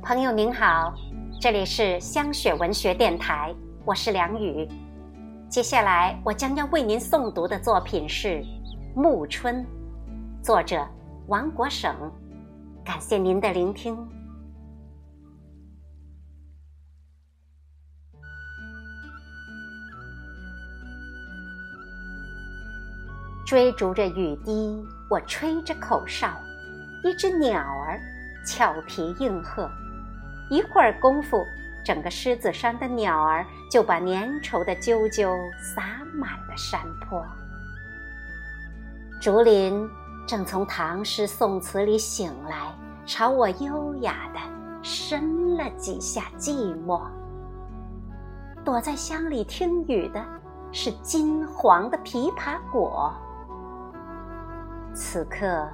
[0.00, 0.94] 朋友您好，
[1.40, 4.68] 这里是香雪文学电台，我是梁雨。
[5.48, 8.28] 接下来我将要为您诵读的作品是
[8.94, 9.56] 《暮春》，
[10.42, 10.86] 作者
[11.26, 11.94] 王国省。
[12.84, 13.96] 感谢您的聆听。
[23.46, 26.28] 追逐着雨滴，我吹着口哨，
[27.04, 28.00] 一只鸟儿
[28.44, 29.70] 俏皮应和。
[30.50, 31.44] 一会儿功夫，
[31.84, 35.82] 整个狮子山的鸟儿就把粘稠的啾啾洒
[36.14, 37.24] 满了山坡。
[39.20, 39.88] 竹林
[40.26, 42.72] 正从唐诗宋词里醒来，
[43.06, 44.40] 朝我优雅的
[44.82, 47.00] 伸了几下寂寞。
[48.64, 50.24] 躲在乡里听雨的
[50.70, 53.12] 是金黄的枇杷果。
[54.94, 55.68] 此刻，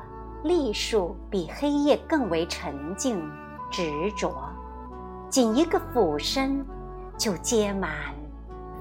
[0.45, 3.21] 栗树比黑夜更为沉静
[3.71, 4.35] 执着。
[5.29, 6.65] 仅一个俯身，
[7.16, 7.90] 就结满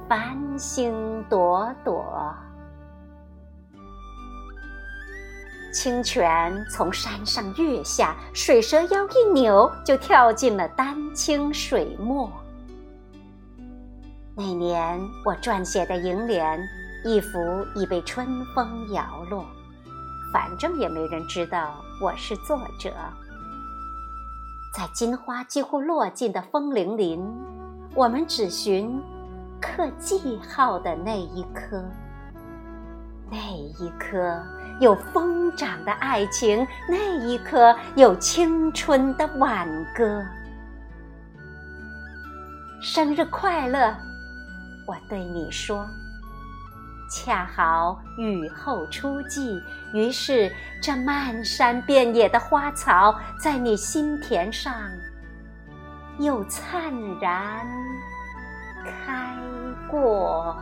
[0.08, 2.34] 繁星朵朵。
[5.73, 12.31] 清泉从山上跃下，水蛇腰一扭，就跳进了丹青水墨。
[14.36, 16.59] 那年我撰写的楹联，
[17.03, 17.38] 一幅
[17.76, 19.46] 已被春风摇落，
[20.31, 22.92] 反正也没人知道我是作者。
[24.73, 27.25] 在金花几乎落尽的枫林林，
[27.95, 29.02] 我们只寻
[29.59, 31.84] 刻记号的那一颗，
[33.31, 34.39] 那一颗
[34.80, 40.23] 有疯长的爱情，那一颗有青春的挽歌。
[42.80, 43.95] 生日快乐，
[44.86, 45.88] 我对你说。
[47.09, 49.61] 恰好雨后初霁，
[49.94, 54.73] 于是这漫山遍野的花草，在你心田上
[56.19, 56.91] 又灿
[57.22, 57.66] 然
[58.84, 59.35] 开
[59.90, 60.56] 过。